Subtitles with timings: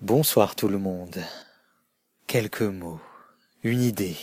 [0.00, 1.24] Bonsoir tout le monde.
[2.28, 3.00] Quelques mots,
[3.64, 4.16] une idée,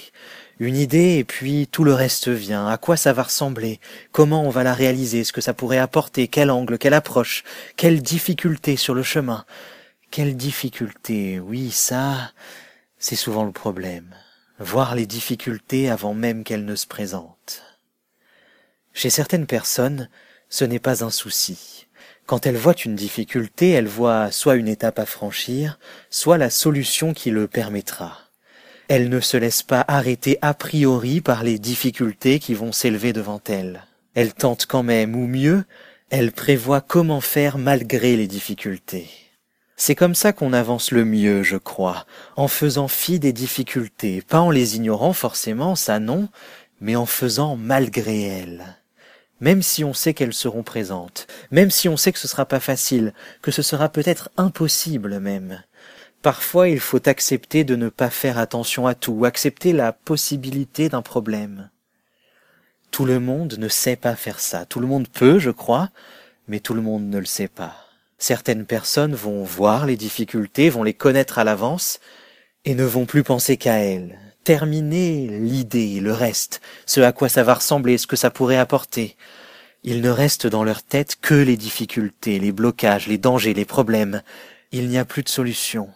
[0.58, 2.66] une idée et puis tout le reste vient.
[2.66, 3.82] À quoi ça va ressembler?
[4.14, 5.26] Comment on va la réaliser?
[5.26, 6.30] Ce que ça pourrait apporter?
[6.30, 6.78] Quel angle?
[6.78, 7.44] Quelle approche?
[7.76, 9.44] Quelle difficulté sur le chemin?
[10.12, 11.42] Quelle difficulté?
[11.42, 12.32] Oui, ça,
[12.98, 14.16] c'est souvent le problème.
[14.60, 17.64] Voir les difficultés avant même qu'elles ne se présentent.
[18.94, 20.10] Chez certaines personnes,
[20.48, 21.88] ce n'est pas un souci.
[22.26, 25.78] Quand elle voit une difficulté, elle voit soit une étape à franchir,
[26.10, 28.18] soit la solution qui le permettra.
[28.88, 33.42] Elle ne se laisse pas arrêter a priori par les difficultés qui vont s'élever devant
[33.48, 33.84] elle.
[34.16, 35.66] Elle tente quand même, ou mieux,
[36.10, 39.08] elle prévoit comment faire malgré les difficultés.
[39.76, 42.08] C'est comme ça qu'on avance le mieux, je crois,
[42.38, 46.30] en faisant fi des difficultés, pas en les ignorant forcément, ça non,
[46.80, 48.78] mais en faisant malgré elles
[49.40, 52.60] même si on sait qu'elles seront présentes, même si on sait que ce sera pas
[52.60, 55.64] facile, que ce sera peut-être impossible même.
[56.22, 61.02] Parfois il faut accepter de ne pas faire attention à tout, accepter la possibilité d'un
[61.02, 61.70] problème.
[62.92, 65.90] Tout le monde ne sait pas faire ça, tout le monde peut, je crois,
[66.48, 67.76] mais tout le monde ne le sait pas.
[68.18, 72.00] Certaines personnes vont voir les difficultés, vont les connaître à l'avance,
[72.64, 77.44] et ne vont plus penser qu'à elles, terminer l'idée, le reste, ce à quoi ça
[77.44, 79.18] va ressembler, ce que ça pourrait apporter.
[79.84, 84.22] Il ne reste dans leur tête que les difficultés, les blocages, les dangers, les problèmes.
[84.72, 85.90] Il n'y a plus de solution.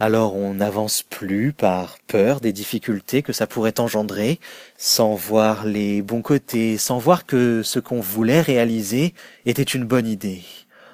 [0.00, 4.40] Alors on n'avance plus par peur des difficultés que ça pourrait engendrer,
[4.78, 9.12] sans voir les bons côtés, sans voir que ce qu'on voulait réaliser
[9.44, 10.42] était une bonne idée.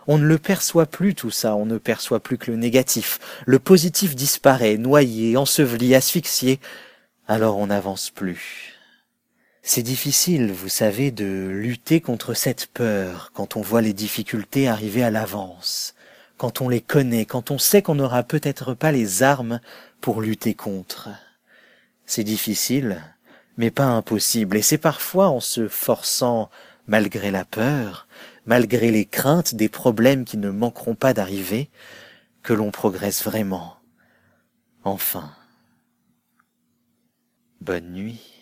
[0.09, 3.21] On ne le perçoit plus tout ça, on ne perçoit plus que le négatif.
[3.47, 6.61] Le positif disparaît, noyé, enseveli, asphyxié,
[7.29, 8.75] alors on n'avance plus.
[9.63, 15.05] C'est difficile, vous savez, de lutter contre cette peur quand on voit les difficultés arriver
[15.05, 15.95] à l'avance,
[16.39, 19.61] quand on les connaît, quand on sait qu'on n'aura peut-être pas les armes
[20.01, 21.11] pour lutter contre.
[22.07, 23.03] C'est difficile,
[23.59, 26.49] mais pas impossible, et c'est parfois en se forçant,
[26.87, 28.09] malgré la peur,
[28.47, 31.69] malgré les craintes des problèmes qui ne manqueront pas d'arriver,
[32.43, 33.77] que l'on progresse vraiment.
[34.85, 35.38] Enfin.
[37.69, 38.38] Bonne nuit.